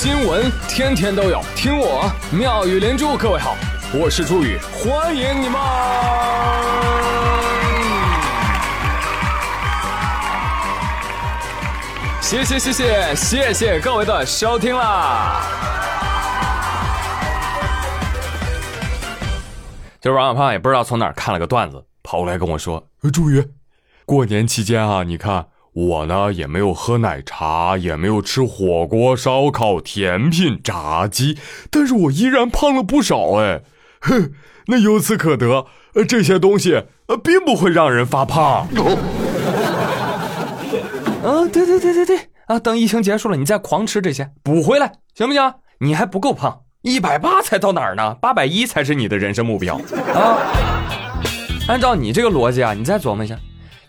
[0.00, 3.16] 新闻天天都有，听我妙语连珠。
[3.16, 3.56] 各位好，
[3.92, 5.60] 我是朱宇，欢迎你们！
[12.20, 15.42] 谢谢谢谢谢谢各位的收听啦！
[20.00, 23.44] 今儿王小胖也不知道从哪儿看了个段子，跑过来跟我说：“朱宇，
[24.06, 31.38] 过年期间啊，你看。”我呢也没有喝奶茶，也没有吃火锅、烧烤、甜品、炸鸡，
[31.70, 33.62] 但是我依然胖了不少哎。
[34.00, 34.32] 哼，
[34.66, 38.66] 那由此可得，呃，这些东西呃并不会让人发胖。
[41.22, 42.58] 啊，对对对对对啊！
[42.58, 45.54] 等疫情结束了，你再狂吃这些，补回来行不行？
[45.78, 48.16] 你还不够胖，一百八才到哪儿呢？
[48.20, 49.80] 八百一才是你的人生目标
[50.12, 50.38] 啊！
[51.68, 53.38] 按照你这个逻辑啊，你再琢磨一下。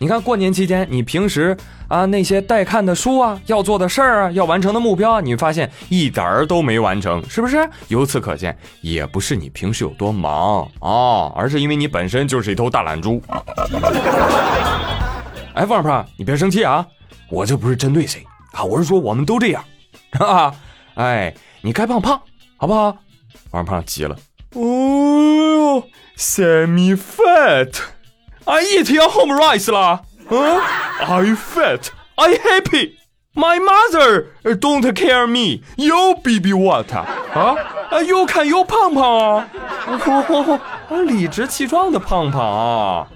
[0.00, 1.56] 你看过年期间，你平时
[1.88, 7.68] 啊那些待看的书啊，要做的事儿啊，要完成的目标啊，你发现一点儿都没完成，是不是？
[7.88, 13.20] 由此可见，也不是你平时有多忙啊，而是因为你本身就是一头大懒猪。
[15.54, 16.86] 哎，胖胖，你别生气啊，
[17.28, 19.64] 我这不是针对谁啊，我是说我们都这样
[20.20, 20.54] 啊。
[20.94, 22.20] 哎，你该胖胖，
[22.56, 22.96] 好不好？
[23.50, 24.16] 王胖急了，
[24.54, 25.82] 哦哟
[26.16, 27.74] ，semi fat。
[28.48, 30.58] I eat your home rice 啦，嗯
[31.00, 32.92] ，I fat, I happy,
[33.34, 37.04] my mother don't care me, you baby what 啊？
[37.90, 39.48] 啊，又看又胖胖啊，
[41.06, 43.06] 理直气壮的胖胖啊。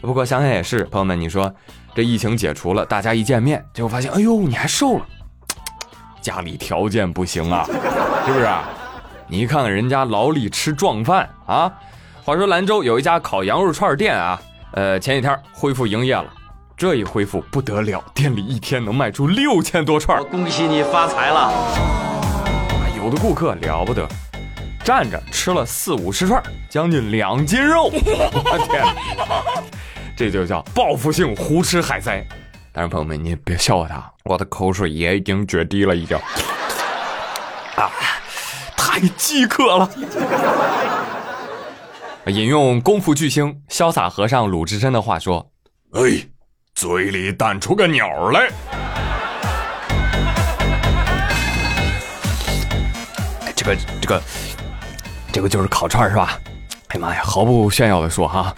[0.00, 1.54] 不过想想也是，朋友们，你说
[1.94, 5.06] 这疫情解除了，大家一见面，结果发现，哎呦，你还瘦了，
[6.20, 7.64] 家里条件不行啊，
[8.26, 8.48] 是不是？
[9.28, 11.72] 你看看人家老李吃壮饭啊。
[12.24, 14.40] 话说兰州有一家烤羊肉串店啊。
[14.74, 16.24] 呃，前几天恢复营业了，
[16.76, 20.24] 这一恢复不得了，店里一天能卖出六千多串。
[20.24, 21.52] 恭喜你发财了！
[22.96, 24.08] 有的顾客了不得，
[24.82, 27.90] 站着吃了四五十串，将近两斤肉。
[27.92, 28.82] 我 天，
[30.16, 32.24] 这就叫报复性胡吃海塞。
[32.72, 36.16] 但是朋友们，你别笑话他，我的口水也已经决堤了，已经。
[37.76, 37.90] 啊，
[38.74, 39.90] 太饥渴了。
[42.26, 45.50] 引用功夫巨星潇洒和尚鲁智深的话说
[45.90, 46.00] ：“哎，
[46.72, 48.48] 嘴里弹出个鸟来。”
[53.56, 54.22] 这个这个
[55.32, 56.38] 这个就是烤串是吧？
[56.88, 58.54] 哎呀妈呀，毫不炫耀的说哈，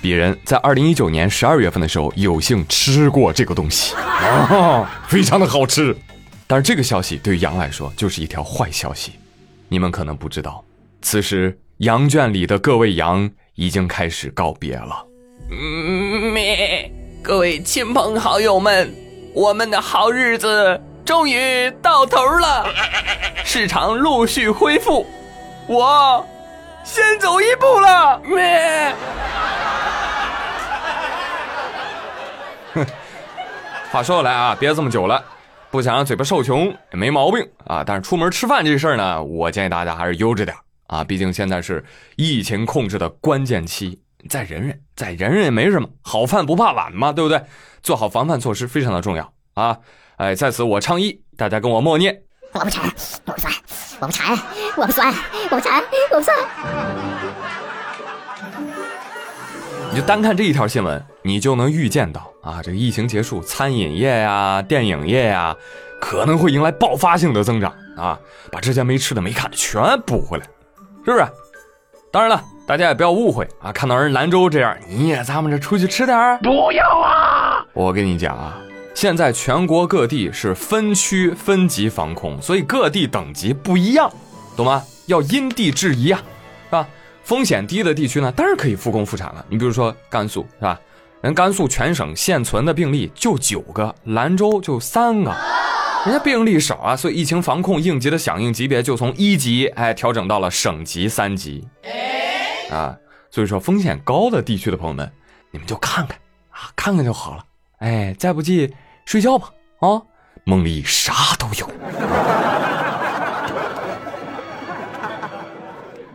[0.00, 5.96] 鄙人在二零一九年十二月份的时候有幸吃过这个东西啊，非常的好吃。
[6.46, 9.12] 但是这个消息对于羊来说就是一条坏消息，
[9.68, 10.64] 你们可能不知道，
[11.02, 11.58] 此时。
[11.78, 15.06] 羊圈里的各位羊已经开始告别了。
[16.32, 16.90] 咩，
[17.22, 18.92] 各位亲朋好友们，
[19.32, 22.66] 我们的好日子终于到头了，
[23.44, 25.06] 市场陆续恢复，
[25.68, 26.26] 我
[26.82, 28.20] 先走一步了。
[28.24, 28.94] 咩。
[32.74, 32.86] 哼，
[33.92, 35.24] 话说回来啊，憋这么久了，
[35.70, 37.84] 不想让嘴巴受穷也没毛病啊。
[37.86, 40.56] 但是出门吃饭这事儿呢，我建议大家还是悠着点。
[40.88, 41.82] 啊，毕竟现在是
[42.16, 47.40] 疫情控制的关键期，再忍忍，再忍忍也没什么，好饭不怕晚嘛，对不对？
[47.80, 49.78] 做好防范措施非常的重要啊！
[50.16, 52.22] 哎，在此我倡议大家跟我默念：
[52.52, 52.84] 我不馋，
[53.24, 53.54] 我不酸，
[54.00, 54.36] 我不馋，
[54.76, 55.14] 我不酸，
[55.50, 56.36] 我不馋，我不酸。
[59.90, 65.56] 你就单看这一条新闻，你就能预见到啊，这个疫情结束，餐饮业呀、电影业呀，
[66.00, 68.18] 可能会迎来爆发性的增长啊，
[68.50, 70.44] 把之前没吃的、没看的全补回来。
[71.04, 71.26] 是不是？
[72.10, 73.70] 当然了，大家也不要误会啊！
[73.70, 77.64] 看到人兰州这样，你也咱们这出去吃点不要啊！
[77.74, 78.58] 我跟你讲啊，
[78.94, 84.10] 现在全国各地是分区分级防控，所以各地等级不一样，
[84.56, 84.82] 懂吗？
[85.06, 86.22] 要因地制宜啊，
[86.66, 86.88] 是吧？
[87.22, 89.44] 风险低的地区呢，当然可以复工复产了。
[89.50, 90.80] 你比如说甘肃，是吧？
[91.20, 95.34] 人甘肃全省现存的病例就九个，兰州就三个。
[96.06, 101.66] 人家病例少啊，所以疫情防控应急的响应级别就从一级哎调整到了省级三级，
[102.70, 102.96] 啊，
[103.30, 105.10] 所以说风险高的地区的朋友们，
[105.50, 106.16] 你们就看看
[106.50, 107.44] 啊，看看就好了，
[107.78, 108.72] 哎，再不济
[109.04, 109.50] 睡觉吧，
[109.80, 110.00] 啊，
[110.44, 111.68] 梦里啥都有。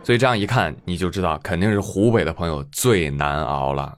[0.02, 3.96] 所以这样一看，你就知道肯定是湖北的朋友最难熬了。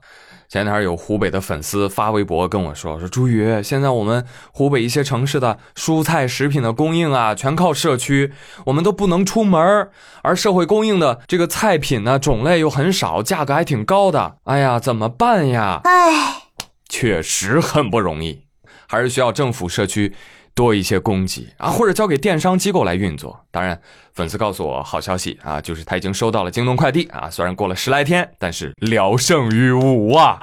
[0.49, 8.31] 前天有湖北的粉丝发微博跟我说：“说朱宇，现在我们湖北一些城市的蔬菜食品的供应啊，全靠社区，
[8.67, 9.89] 我们都不能出门
[10.21, 14.37] 而社会供应的这个菜品呢，种类又很少，价格还挺高的。
[14.45, 15.81] 哎呀，怎么办呀？
[15.83, 16.43] 哎，
[16.87, 18.43] 确实很不容易，
[18.87, 20.15] 还是需要政府、社区
[20.57, 23.39] 多一些供给啊，或者交给电商机构来运作。
[23.51, 23.79] 当然，
[24.15, 30.39] 粉丝告诉我好消息啊，就是他已经收到了京东快递啊，虽然过了十来天，但是聊胜于无啊。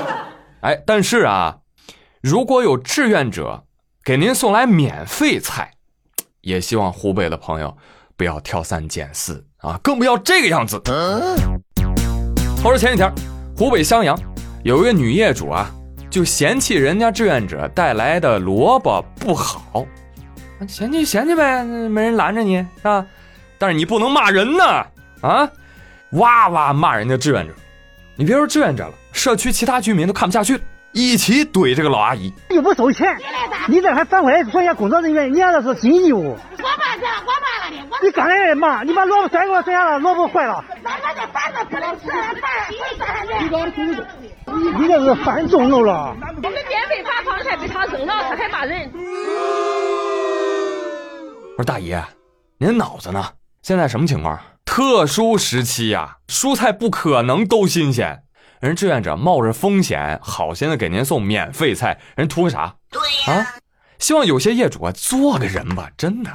[0.60, 1.56] 哎，但是啊，
[2.20, 3.64] 如果有志愿者
[4.04, 5.70] 给您送来免费菜，
[6.42, 7.74] 也希望湖北的朋友
[8.14, 10.78] 不要挑三拣四啊，更不要这个样子。
[12.62, 13.10] 话说前几天，
[13.56, 14.14] 湖北襄阳
[14.64, 15.74] 有一个女业主啊。
[16.16, 19.84] 就嫌弃人家志愿者带来的萝卜不好，
[20.66, 23.04] 嫌弃嫌弃呗，没人拦着你是吧？
[23.58, 24.64] 但是你不能骂人呢，
[25.20, 25.46] 啊，
[26.12, 27.52] 哇哇骂人家志愿者，
[28.16, 30.58] 你别说志愿者了，社区其他居民都看不下去，
[30.92, 32.32] 一起怼这个老阿姨。
[32.48, 33.14] 又不收钱，
[33.68, 36.30] 你这还反过来说人家工作人员，人家那是尽义务。
[36.30, 37.76] 我骂这，我骂了的。
[38.02, 40.64] 你刚才骂，你把萝卜摔给我摔下了，萝卜坏了。
[40.82, 42.06] 咱们这饭都不能吃，
[42.40, 42.50] 饭
[44.22, 46.16] 你你这是犯众怒了！
[46.36, 48.90] 我们免费发放菜被他扔了，他还骂人。
[51.56, 52.02] 我说大爷，
[52.58, 53.24] 您脑子呢？
[53.62, 54.38] 现在什么情况？
[54.64, 58.22] 特殊时期呀，蔬菜不可能都新鲜。
[58.60, 62.74] 人志愿者冒着风险，好心的给您送免费菜，人图个啥？
[62.90, 63.40] 对呀。
[63.40, 63.46] 啊，
[63.98, 66.30] 希望有些业主啊，做个人吧，真的。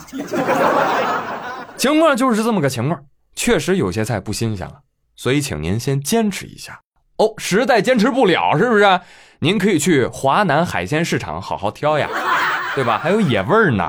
[1.78, 3.02] 情况就是这么个情况，
[3.36, 4.82] 确实有些菜不新鲜了，
[5.16, 6.82] 所以请您先坚持一下。
[7.22, 9.00] 哦，实在坚持不了，是不是？
[9.38, 12.10] 您可以去华南海鲜市场好好挑呀，
[12.74, 13.00] 对吧？
[13.02, 13.88] 还有野味儿呢。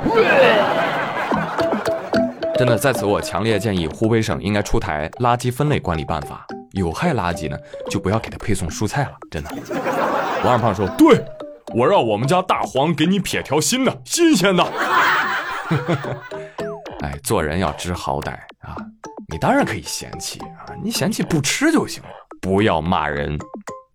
[2.59, 7.57] 真的，在此我强烈建议湖北省应该出台垃圾分类管理办法，有害垃圾呢
[7.91, 9.13] 就不要给他配送蔬菜了。
[9.31, 9.51] 真的。
[10.45, 11.25] 王二胖说：“对，
[11.75, 14.63] 我让我们家大黄给你撇条新的，新鲜的。
[17.01, 18.77] ”哎，做人要知好歹啊！
[19.29, 22.09] 你当然可以嫌弃啊，你嫌弃不吃就行了。
[22.43, 23.39] 不要骂人，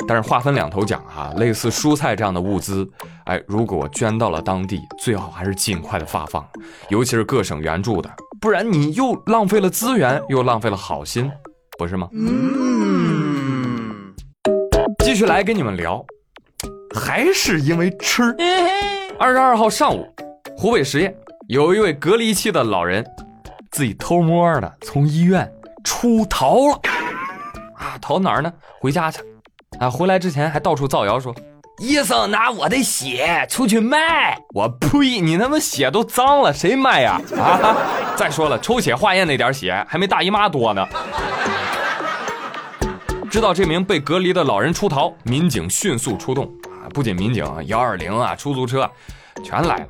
[0.07, 2.89] 但是话分两头讲哈，类似蔬菜这样的物资，
[3.25, 6.47] 哎，如果捐到了当地，最好还是尽快的发放，
[6.87, 8.09] 尤其是各省援助的，
[8.39, 11.29] 不然你又浪费了资源，又浪费了好心，
[11.77, 12.07] 不是吗？
[12.13, 14.13] 嗯。
[15.03, 16.03] 继续来跟你们聊，
[16.95, 18.33] 还是因为吃。
[19.19, 20.07] 二十二号上午，
[20.55, 21.13] 湖北十堰
[21.49, 23.05] 有一位隔离期的老人，
[23.71, 25.51] 自己偷摸的从医院
[25.83, 26.81] 出逃了。
[27.77, 28.51] 啊，逃哪儿呢？
[28.79, 29.21] 回家去。
[29.79, 31.35] 啊，回来之前还到处造谣说，
[31.79, 34.37] 医生拿我的血出去卖。
[34.53, 35.21] 我呸！
[35.21, 37.21] 你他妈血都脏了，谁卖呀？
[37.37, 37.75] 啊！
[38.15, 40.87] 再说了，抽血化验那点血还没大姨妈多呢。
[43.29, 46.45] 知道这名被隔离的老人出逃，民警迅速出动。
[46.81, 48.89] 啊，不仅民警，幺二零啊，出租车，
[49.43, 49.87] 全来了。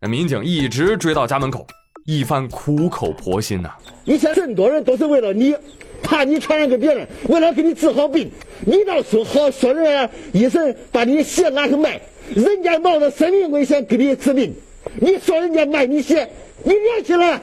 [0.00, 1.64] 那民警一直追到家门口，
[2.06, 3.70] 一番苦口婆心呐。
[4.04, 5.54] 你想，这么多人都是为了你。
[6.02, 8.30] 怕你传染给别人，为了给你治好病，
[8.66, 12.00] 你倒说好说人家医生把你的血拿去卖，
[12.34, 14.52] 人家冒着生命危险给你治病，
[15.00, 16.28] 你说人家卖你血，
[16.64, 17.40] 你联系了，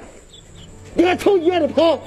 [0.94, 2.00] 你还从医院里跑，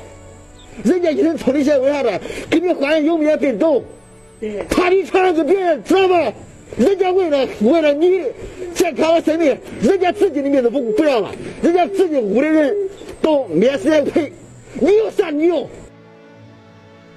[0.84, 2.10] 人家医生抽你血为啥子？
[2.50, 3.82] 给你换有免病毒，
[4.68, 6.32] 怕你传染给别人，知道吗？
[6.76, 8.22] 人家为了为了你
[8.74, 11.30] 健康和生命，人家自己的命都不不要了，
[11.62, 12.74] 人家自己屋里人
[13.20, 14.32] 都没时间陪，
[14.80, 15.68] 你有啥你用？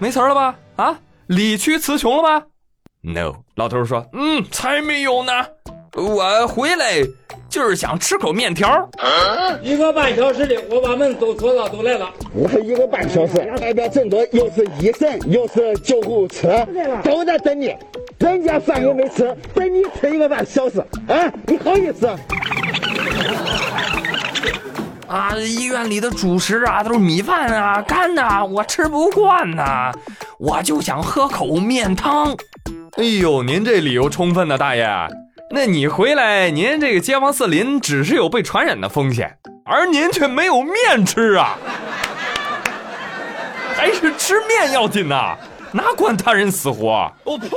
[0.06, 0.56] 没词儿了吧？
[0.76, 2.46] 啊，理屈词穷了吧
[3.02, 5.32] ？No，老头说，嗯，才没有呢。
[5.96, 7.02] 我回来
[7.50, 8.88] 就是想吃口面条。
[9.64, 12.08] 一个半小时的，我把门都锁了，都来了。
[12.36, 16.64] 我说一个半小时，外边这么多，又是医生，又是救护车，
[17.04, 17.76] 都在等你。
[18.20, 22.08] 人家饭也没吃，等你吃一个半小时，啊，你好意思？
[25.08, 29.92] 啊，医院里的主食啊，都是米饭啊，干的，我吃不惯呐，
[30.40, 32.36] 我就想喝口面汤。
[32.98, 34.88] 哎呦，您这理由充分呢，大爷。
[35.52, 41.56] 那你回来，您这个街坊四邻只是有被传染的风险，而您却没有面吃啊，
[43.76, 45.38] 还是吃面要紧呐，
[45.72, 47.12] 哪管他人死活？
[47.24, 47.50] 我呸！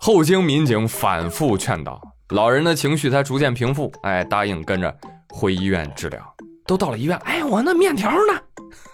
[0.00, 2.00] 后经民警反复劝导，
[2.30, 4.92] 老人的情绪才逐渐平复，哎，答应跟着
[5.28, 6.18] 回医院治疗。
[6.66, 8.40] 都到了医院，哎，我那面条呢？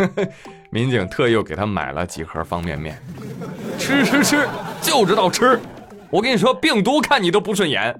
[0.70, 3.00] 民警特又给他买了几盒方便面，
[3.78, 4.48] 吃吃吃，
[4.80, 5.58] 就知道吃。
[6.10, 7.94] 我跟你说，病毒看你都不顺眼。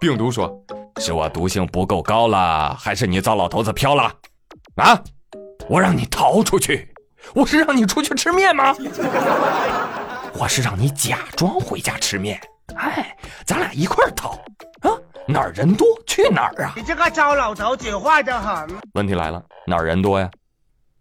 [0.00, 0.52] 病毒说
[1.00, 4.12] ：“是我毒性不够高了，还是你糟老头子飘了？”
[4.76, 5.00] 啊！
[5.68, 6.92] 我让你逃出去，
[7.34, 8.74] 我是让你出去吃面吗？
[10.34, 12.40] 我是让你假装回家吃面。
[12.74, 14.30] 哎，咱俩一块逃
[14.80, 14.90] 啊！
[15.26, 16.72] 哪儿人多去哪儿啊！
[16.76, 18.68] 你这个糟老头子坏得很。
[18.94, 20.30] 问题来了，哪儿人多呀？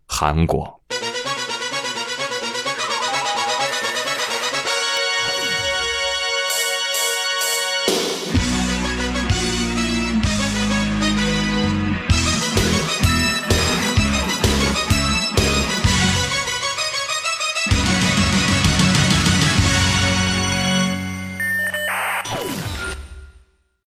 [0.08, 0.81] 韩国。